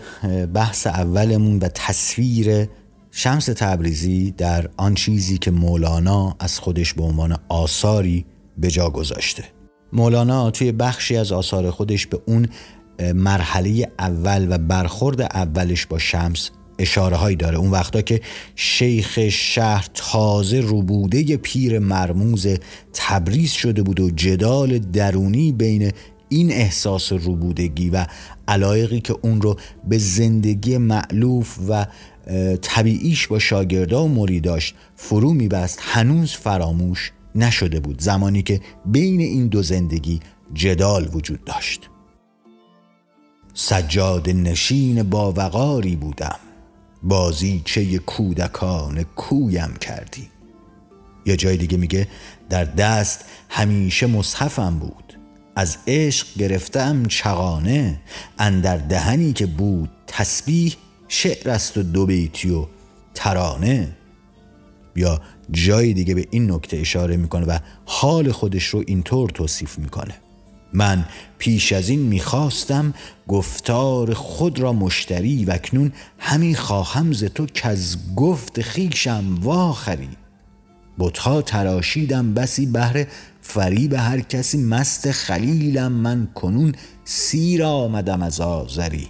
بحث 0.54 0.86
اولمون 0.86 1.58
و 1.58 1.68
تصویر 1.68 2.68
شمس 3.10 3.46
تبریزی 3.46 4.30
در 4.30 4.68
آن 4.76 4.94
چیزی 4.94 5.38
که 5.38 5.50
مولانا 5.50 6.36
از 6.40 6.58
خودش 6.58 6.94
به 6.94 7.02
عنوان 7.02 7.36
آثاری 7.48 8.26
به 8.58 8.70
جا 8.70 8.90
گذاشته. 8.90 9.44
مولانا 9.92 10.50
توی 10.50 10.72
بخشی 10.72 11.16
از 11.16 11.32
آثار 11.32 11.70
خودش 11.70 12.06
به 12.06 12.20
اون 12.26 12.48
مرحله 13.14 13.92
اول 13.98 14.46
و 14.50 14.58
برخورد 14.58 15.20
اولش 15.20 15.86
با 15.86 15.98
شمس 15.98 16.50
اشاره 16.78 17.16
هایی 17.16 17.36
داره. 17.36 17.56
اون 17.56 17.70
وقتا 17.70 18.02
که 18.02 18.20
شیخ 18.56 19.28
شهر 19.28 19.88
تازه 19.94 20.60
روبوده 20.60 21.36
پیر 21.36 21.78
مرموز 21.78 22.46
تبریز 22.92 23.50
شده 23.50 23.82
بود 23.82 24.00
و 24.00 24.10
جدال 24.10 24.78
درونی 24.78 25.52
بین 25.52 25.92
این 26.28 26.52
احساس 26.52 27.12
روبودگی 27.12 27.90
و 27.90 28.06
علایقی 28.48 29.00
که 29.00 29.16
اون 29.22 29.40
رو 29.40 29.56
به 29.88 29.98
زندگی 29.98 30.78
معلوف 30.78 31.58
و 31.68 31.86
طبیعیش 32.62 33.26
با 33.26 33.38
شاگردا 33.38 34.04
و 34.04 34.08
مریداش 34.08 34.74
فرو 34.96 35.32
میبست 35.32 35.78
هنوز 35.82 36.32
فراموش 36.32 37.12
نشده 37.34 37.80
بود. 37.80 38.00
زمانی 38.00 38.42
که 38.42 38.60
بین 38.86 39.20
این 39.20 39.46
دو 39.46 39.62
زندگی 39.62 40.20
جدال 40.54 41.08
وجود 41.12 41.44
داشت. 41.44 41.90
سجاد 43.54 44.30
نشین 44.30 45.02
با 45.02 45.32
وقاری 45.32 45.96
بودم. 45.96 46.38
بازی 47.04 47.62
چه 47.64 47.98
کودکان 47.98 49.02
کویم 49.02 49.76
کردی. 49.80 50.28
یا 51.26 51.36
جای 51.36 51.56
دیگه 51.56 51.78
میگه 51.78 52.08
در 52.50 52.64
دست 52.64 53.24
همیشه 53.48 54.06
مصحفم 54.06 54.78
بود. 54.78 55.18
از 55.56 55.76
عشق 55.86 56.26
گرفتم 56.38 57.06
چغانه 57.06 58.00
اندر 58.38 58.76
دهنی 58.76 59.32
که 59.32 59.46
بود 59.46 59.90
تسبیح 60.06 60.76
شعر 61.08 61.50
است 61.50 61.78
و 61.78 61.82
دو 61.82 62.06
بیتی 62.06 62.50
و 62.50 62.66
ترانه. 63.14 63.96
یا 64.96 65.20
جای 65.50 65.92
دیگه 65.92 66.14
به 66.14 66.26
این 66.30 66.50
نکته 66.52 66.76
اشاره 66.76 67.16
می‌کنه 67.16 67.46
و 67.46 67.58
حال 67.84 68.32
خودش 68.32 68.64
رو 68.64 68.84
اینطور 68.86 69.30
توصیف 69.30 69.78
می‌کنه. 69.78 70.14
من 70.74 71.04
پیش 71.38 71.72
از 71.72 71.88
این 71.88 72.00
می‌خواستم 72.00 72.94
گفتار 73.28 74.14
خود 74.14 74.58
را 74.58 74.72
مشتری 74.72 75.44
و 75.44 75.50
اکنون 75.50 75.92
همین 76.18 76.54
خواهم 76.54 77.12
ز 77.12 77.24
تو 77.24 77.46
که 77.46 77.68
از 77.68 77.96
گفت 78.16 78.60
خیشم 78.60 79.38
واخری. 79.42 80.08
بتها 80.98 81.42
تراشیدم 81.42 82.34
بسی 82.34 82.66
بهر 82.66 83.06
فریب 83.42 83.92
هر 83.92 84.20
کسی 84.20 84.58
مست 84.58 85.10
خلیلم 85.10 85.92
من 85.92 86.28
کنون 86.34 86.72
سیر 87.04 87.64
آمدم 87.64 88.22
از 88.22 88.40
آزری 88.40 89.08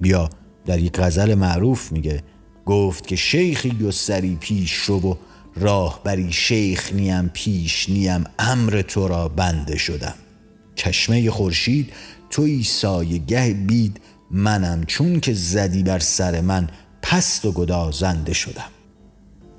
بیا 0.00 0.30
در 0.66 0.78
یک 0.78 1.00
غزل 1.00 1.34
معروف 1.34 1.92
میگه 1.92 2.22
گفت 2.66 3.06
که 3.06 3.16
شیخی 3.16 3.70
و 3.70 3.90
سری 3.90 4.36
پیش 4.40 4.74
رو 4.74 5.00
و 5.00 5.14
راهبری 5.56 6.32
شیخ 6.32 6.92
نیم 6.92 7.30
پیش 7.34 7.88
نیم 7.88 8.24
امر 8.38 8.82
تو 8.82 9.08
را 9.08 9.28
بنده 9.28 9.76
شدم. 9.76 10.14
چشمه 10.76 11.30
خورشید 11.30 11.92
توی 12.30 12.64
سایه 12.64 13.18
گه 13.18 13.54
بید 13.54 14.00
منم 14.30 14.84
چون 14.86 15.20
که 15.20 15.34
زدی 15.34 15.82
بر 15.82 15.98
سر 15.98 16.40
من 16.40 16.68
پست 17.02 17.44
و 17.44 17.52
گدازنده 17.52 18.32
شدم. 18.32 18.70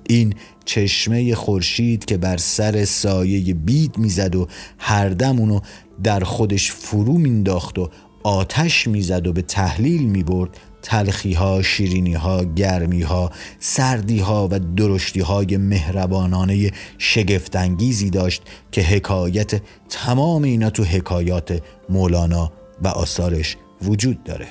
این 0.10 0.34
چشمه 0.66 1.36
خورشید 1.36 2.06
که 2.06 2.18
بر 2.18 2.38
سر 2.38 2.86
سایه 2.86 3.54
بید 3.54 3.98
می‌زد 3.98 4.36
و 4.36 4.48
هر 4.78 5.10
دم 5.10 5.40
اونو 5.40 5.60
در 6.04 6.20
خودش 6.20 6.72
فرو 6.72 7.18
مینداخت 7.18 7.80
و 7.80 7.90
آتش 8.24 8.88
می‌زد 8.88 9.28
و 9.28 9.34
به 9.34 9.42
تحلیل 9.42 10.10
می‌برد 10.10 10.58
تلخی 10.82 11.34
ها 11.34 11.62
شیرینی 11.62 12.14
ها 12.14 12.44
گرمی 12.44 13.02
ها 13.02 13.32
سردی 13.60 14.20
ها 14.20 14.48
و 14.52 14.60
درشتی 14.60 15.20
های 15.20 15.58
مهربانانه 15.58 16.72
شگفتانگیزی 16.98 18.10
داشت 18.10 18.42
که 18.72 18.82
حکایت 18.82 19.62
تمام 19.90 20.44
اینا 20.44 20.70
تو 20.70 20.84
حکایات 20.84 21.62
مولانا 21.90 22.52
و 22.84 22.88
آثارش 22.88 23.58
وجود 23.82 24.24
داره. 24.24 24.48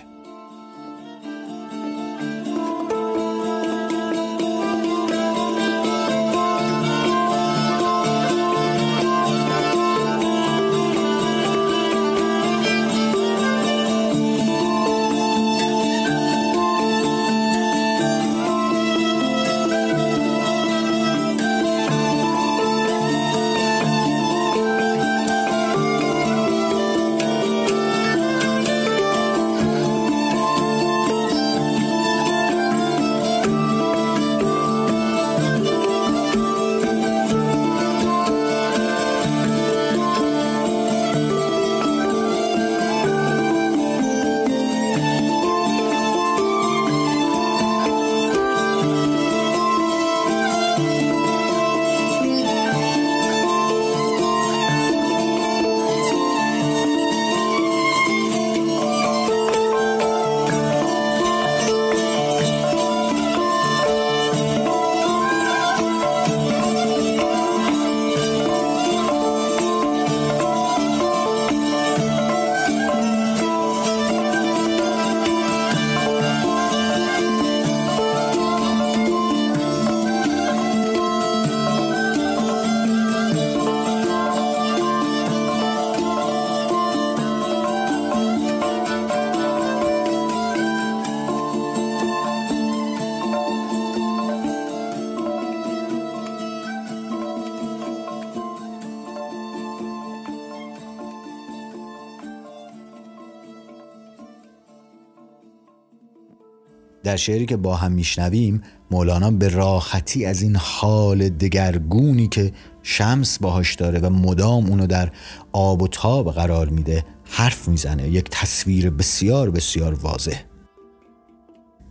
در 107.07 107.16
شعری 107.16 107.47
که 107.47 107.57
با 107.57 107.77
هم 107.77 107.92
میشنویم 107.92 108.62
مولانا 108.90 109.31
به 109.31 109.49
راحتی 109.49 110.27
از 110.27 110.42
این 110.42 110.57
حال 110.57 111.29
دگرگونی 111.29 112.29
که 112.29 112.53
شمس 112.83 113.38
باهاش 113.38 113.75
داره 113.75 113.99
و 113.99 114.11
مدام 114.11 114.66
اونو 114.66 114.87
در 114.87 115.11
آب 115.53 115.83
و 115.83 115.88
تاب 115.88 116.33
قرار 116.33 116.69
میده 116.69 117.05
حرف 117.25 117.69
می‌زنه. 117.69 118.09
یک 118.09 118.29
تصویر 118.31 118.90
بسیار 118.90 119.51
بسیار 119.51 119.95
واضح. 119.95 120.40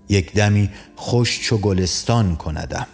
یک 0.10 0.34
دمی 0.34 0.70
خوش 0.96 1.42
چو 1.42 1.58
گلستان 1.58 2.36
کندم. 2.36 2.88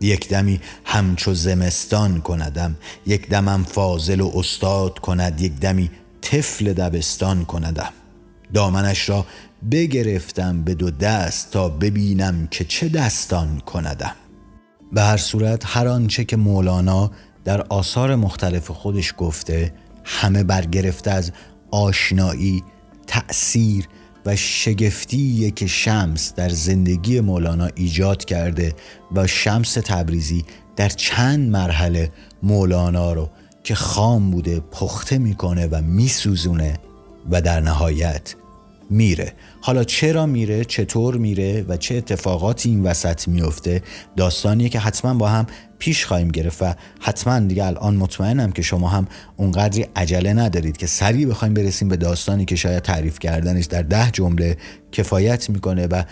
یک 0.00 0.28
دمی 0.28 0.60
همچو 0.84 1.34
زمستان 1.34 2.20
کندم. 2.20 2.76
یک 3.06 3.28
دمم 3.28 3.64
فاضل 3.64 4.20
و 4.20 4.30
استاد 4.34 4.98
کند. 4.98 5.40
یک 5.40 5.52
دمی 5.60 5.90
طفل 6.20 6.72
دبستان 6.72 7.44
کندم. 7.44 7.92
دامنش 8.54 9.08
را 9.08 9.26
بگرفتم 9.70 10.62
به 10.62 10.74
دو 10.74 10.90
دست 10.90 11.50
تا 11.50 11.68
ببینم 11.68 12.48
که 12.50 12.64
چه 12.64 12.88
دستان 12.88 13.60
کندم. 13.60 14.14
به 14.92 15.02
هر 15.02 15.16
صورت 15.16 15.62
هر 15.66 15.88
آنچه 15.88 16.24
که 16.24 16.36
مولانا 16.36 17.10
در 17.44 17.62
آثار 17.62 18.14
مختلف 18.14 18.70
خودش 18.70 19.14
گفته 19.16 19.74
همه 20.04 20.44
برگرفته 20.44 21.10
از 21.10 21.32
آشنایی 21.70 22.62
تأثیر 23.06 23.88
و 24.26 24.36
شگفتی 24.36 25.50
که 25.50 25.66
شمس 25.66 26.34
در 26.34 26.48
زندگی 26.48 27.20
مولانا 27.20 27.68
ایجاد 27.74 28.24
کرده 28.24 28.74
و 29.14 29.26
شمس 29.26 29.72
تبریزی 29.72 30.44
در 30.76 30.88
چند 30.88 31.50
مرحله 31.50 32.10
مولانا 32.42 33.12
رو 33.12 33.30
که 33.64 33.74
خام 33.74 34.30
بوده 34.30 34.60
پخته 34.60 35.18
می‌کنه 35.18 35.66
و 35.66 35.82
میسوزونه 35.82 36.78
و 37.30 37.40
در 37.40 37.60
نهایت 37.60 38.34
میره. 38.90 39.32
حالا 39.60 39.84
چرا 39.84 40.26
میره 40.26 40.64
چطور 40.64 41.16
میره 41.16 41.64
و 41.68 41.76
چه 41.76 41.94
اتفاقاتی 41.94 42.70
این 42.70 42.82
وسط 42.82 43.28
میفته؟ 43.28 43.82
داستانیه 44.16 44.68
که 44.68 44.78
حتما 44.78 45.14
با 45.14 45.28
هم 45.28 45.46
پیش 45.78 46.06
خواهیم 46.06 46.28
گرفت 46.28 46.62
و 46.62 46.74
حتما 47.00 47.38
دیگه 47.38 47.64
الان 47.64 47.96
مطمئنم 47.96 48.52
که 48.52 48.62
شما 48.62 48.88
هم 48.88 49.06
اونقدری 49.36 49.86
عجله 49.96 50.32
ندارید 50.32 50.76
که 50.76 50.86
سریع 50.86 51.26
بخوایم 51.26 51.54
برسیم 51.54 51.88
به 51.88 51.96
داستانی 51.96 52.44
که 52.44 52.56
شاید 52.56 52.82
تعریف 52.82 53.18
کردنش 53.18 53.64
در 53.64 53.82
ده 53.82 54.10
جمله 54.10 54.56
کفایت 54.92 55.50
می‌کنه 55.50 55.86
و 55.86 56.02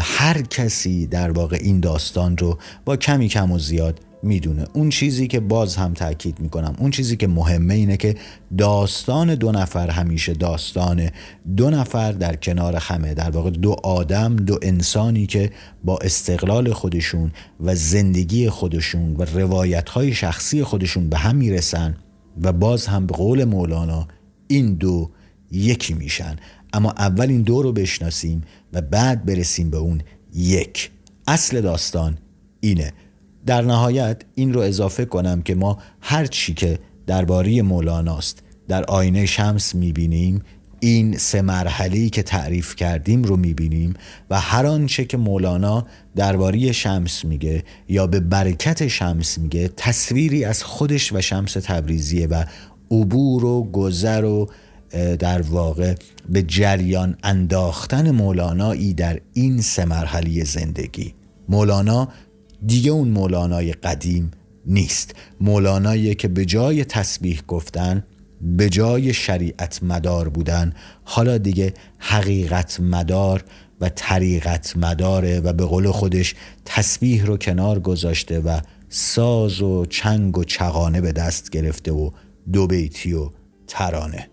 هر 0.00 0.42
کسی 0.42 1.06
در 1.06 1.30
واقع 1.30 1.58
این 1.60 1.80
داستان 1.80 2.36
رو 2.36 2.58
با 2.84 2.96
کمی 2.96 3.28
کم 3.28 3.52
و 3.52 3.58
زیاد 3.58 4.00
می‌دونه. 4.22 4.64
اون 4.72 4.90
چیزی 4.90 5.26
که 5.26 5.40
باز 5.40 5.76
هم 5.76 5.94
تاکید 5.94 6.40
می‌کنم 6.40 6.74
اون 6.78 6.90
چیزی 6.90 7.16
که 7.16 7.26
مهمه 7.26 7.74
اینه 7.74 7.96
که 7.96 8.14
داستان 8.58 9.34
دو 9.34 9.52
نفر 9.52 9.90
همیشه 9.90 10.32
داستان 10.32 11.10
دو 11.56 11.70
نفر 11.70 12.12
در 12.12 12.36
کنار 12.36 12.76
همه 12.76 13.14
در 13.14 13.30
واقع 13.30 13.50
دو 13.50 13.76
آدم 13.82 14.36
دو 14.36 14.58
انسانی 14.62 15.26
که 15.26 15.50
با 15.84 15.98
استقلال 15.98 16.72
خودشون 16.72 17.32
و 17.60 17.74
زندگی 17.74 18.48
خودشون 18.48 19.16
و 19.16 19.24
روایت 19.24 19.88
های 19.88 20.12
شخصی 20.12 20.64
خودشون 20.64 21.08
به 21.08 21.18
هم 21.18 21.36
می‌رسن 21.36 21.96
و 22.42 22.52
باز 22.52 22.86
هم 22.86 23.06
به 23.06 23.14
قول 23.14 23.44
مولانا 23.44 24.08
این 24.48 24.74
دو 24.74 25.10
یکی 25.52 25.94
میشن. 25.94 26.36
اما 26.72 26.90
اول 26.90 27.28
این 27.28 27.42
دو 27.42 27.62
رو 27.62 27.72
بشناسیم 27.72 28.42
و 28.72 28.80
بعد 28.80 29.24
برسیم 29.24 29.70
به 29.70 29.76
اون 29.76 30.02
یک. 30.34 30.90
اصل 31.26 31.60
داستان 31.60 32.18
اینه. 32.60 32.92
در 33.46 33.62
نهایت 33.62 34.22
این 34.34 34.52
رو 34.52 34.60
اضافه 34.60 35.04
کنم 35.04 35.42
که 35.42 35.54
ما 35.54 35.78
هر 36.00 36.26
چی 36.26 36.54
که 36.54 36.78
درباره 37.06 37.62
مولاناست 37.62 38.42
در 38.68 38.84
آینه 38.84 39.26
شمس 39.26 39.74
می‌بینیم 39.74 40.42
این 40.80 41.16
سه 41.16 41.42
مرحله 41.42 42.08
که 42.08 42.22
تعریف 42.22 42.76
کردیم 42.76 43.22
رو 43.22 43.36
می‌بینیم 43.36 43.94
و 44.30 44.40
هر 44.40 44.66
آنچه 44.66 45.04
که 45.04 45.16
مولانا 45.16 45.86
درباره 46.16 46.72
شمس 46.72 47.24
میگه 47.24 47.64
یا 47.88 48.06
به 48.06 48.20
برکت 48.20 48.88
شمس 48.88 49.38
میگه 49.38 49.70
تصویری 49.76 50.44
از 50.44 50.62
خودش 50.62 51.12
و 51.12 51.20
شمس 51.20 51.52
تبریزیه 51.52 52.26
و 52.26 52.44
عبور 52.90 53.44
و 53.44 53.70
گذر 53.72 54.24
و 54.24 54.50
در 55.18 55.42
واقع 55.42 55.94
به 56.28 56.42
جریان 56.42 57.16
انداختن 57.22 58.10
مولانایی 58.10 58.94
در 58.94 59.20
این 59.32 59.60
سه 59.60 59.84
مرحله 59.84 60.44
زندگی. 60.44 61.14
مولانا 61.48 62.08
دیگه 62.66 62.90
اون 62.90 63.08
مولانای 63.08 63.72
قدیم 63.72 64.30
نیست. 64.66 65.14
مولانایی 65.40 66.14
که 66.14 66.28
به 66.28 66.44
جای 66.44 66.84
تسبیح 66.84 67.42
گفتن 67.48 68.04
به 68.42 68.68
جای 68.68 69.14
شریعت 69.14 69.82
مدار 69.82 70.28
بودن. 70.28 70.72
حالا 71.04 71.38
دیگه 71.38 71.74
حقیقت 71.98 72.80
مدار 72.80 73.44
و 73.80 73.88
طریقت 73.88 74.76
مداره 74.76 75.40
و 75.40 75.52
به 75.52 75.64
قول 75.64 75.90
خودش 75.90 76.34
تسبیح 76.64 77.24
رو 77.24 77.36
کنار 77.36 77.80
گذاشته 77.80 78.40
و 78.40 78.60
ساز 78.88 79.62
و 79.62 79.86
چنگ 79.86 80.38
و 80.38 80.44
چغانه 80.44 81.00
به 81.00 81.12
دست 81.12 81.50
گرفته 81.50 81.92
و 81.92 82.10
دو 82.52 82.66
بیتی 82.66 83.12
و 83.12 83.30
ترانه. 83.66 84.28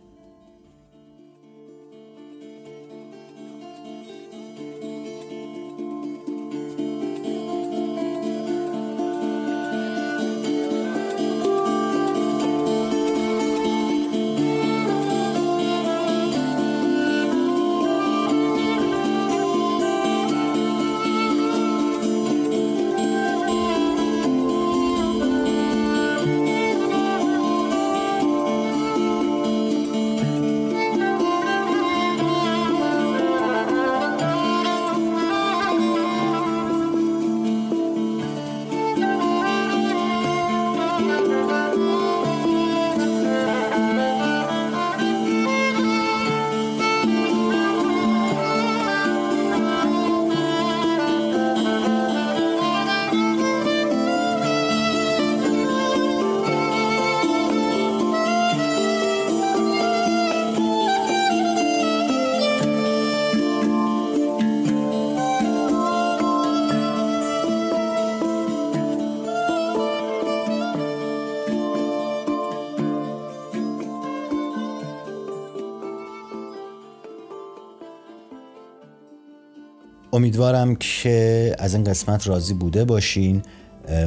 امیدوارم 80.17 80.75
که 80.75 81.55
از 81.59 81.73
این 81.73 81.83
قسمت 81.83 82.27
راضی 82.27 82.53
بوده 82.53 82.85
باشین. 82.85 83.41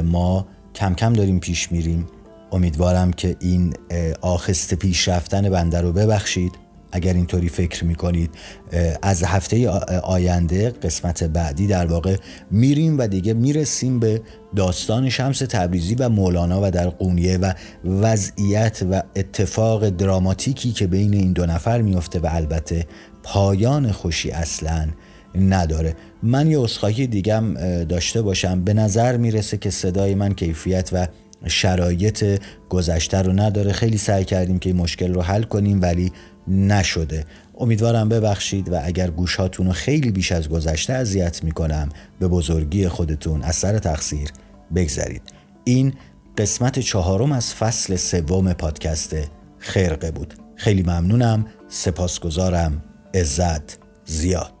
ما 0.03 0.47
کم 0.75 0.93
کم 0.93 1.13
داریم 1.13 1.39
پیش 1.39 1.71
میریم. 1.71 2.07
امیدوارم 2.51 3.13
که 3.13 3.35
این 3.39 3.73
آخست 4.21 4.73
پیش 4.73 5.07
رفتن 5.07 5.49
بنده 5.49 5.81
رو 5.81 5.93
ببخشید. 5.93 6.51
اگر 6.91 7.13
اینطوری 7.13 7.49
فکر 7.49 7.85
می‌کنید 7.85 8.29
از 9.01 9.23
هفته 9.23 9.69
آینده 10.03 10.69
قسمت 10.69 11.23
بعدی 11.23 11.67
در 11.67 11.85
واقع 11.85 12.17
میریم 12.51 12.97
و 12.97 13.07
دیگه 13.07 13.33
می‌رسیم 13.33 13.99
به 13.99 14.21
داستان 14.55 15.09
شمس 15.09 15.39
تبریزی 15.39 15.95
و 15.95 16.09
مولانا 16.09 16.59
و 16.63 16.71
در 16.71 16.89
قونیه 16.89 17.37
و 17.37 17.53
وضعیت 17.85 18.83
و 18.91 19.03
اتفاق 19.15 19.89
دراماتیکی 19.89 20.71
که 20.71 20.87
بین 20.87 21.13
این 21.13 21.33
دو 21.33 21.45
نفر 21.45 21.81
میفته 21.81 22.19
و 22.19 22.27
البته 22.31 22.87
پایان 23.23 23.91
خوشی 23.91 24.31
اصلا 24.31 24.87
نداره. 25.35 25.95
من 26.23 26.51
یه 26.51 26.61
اصخاهی 26.61 27.07
دیگم 27.07 27.53
داشته 27.83 28.21
باشم. 28.21 28.63
به 28.63 28.73
نظر 28.73 29.17
می‌رسه 29.17 29.57
که 29.57 29.69
صدای 29.69 30.15
من 30.15 30.33
کیفیت 30.33 30.89
و 30.93 31.07
شرایط 31.47 32.41
گذشته 32.69 33.17
رو 33.21 33.33
نداره. 33.33 33.71
خیلی 33.71 33.97
سعی 33.97 34.25
کردیم 34.25 34.59
که 34.59 34.69
این 34.69 34.77
مشکل 34.77 35.13
رو 35.13 35.21
حل 35.21 35.43
کنیم 35.43 35.81
ولی 35.81 36.11
نشده. 36.47 37.25
امیدوارم 37.57 38.09
ببخشید 38.09 38.69
و 38.71 38.79
اگر 38.83 39.09
گوشاتون 39.09 39.65
رو 39.65 39.71
خیلی 39.71 40.11
بیش 40.11 40.31
از 40.31 40.49
گذشته 40.49 40.93
اذیت 40.93 41.43
می‌کنم 41.43 41.89
به 42.19 42.27
بزرگی 42.27 42.87
خودتون 42.87 43.41
از 43.41 43.55
سر 43.55 43.79
تقصیر 43.79 44.29
بگذرید. 44.75 45.21
این 45.63 45.93
قسمت 46.37 46.79
چهارم 46.79 47.31
از 47.31 47.53
فصل 47.53 47.95
سوم 47.95 48.53
پادکست 48.53 49.15
خرقه 49.59 50.11
بود. 50.11 50.33
خیلی 50.55 50.81
ممنونم. 50.81 51.45
سپاسگزارم. 51.67 52.83
عزت 53.13 53.77
زیاد. 54.05 54.60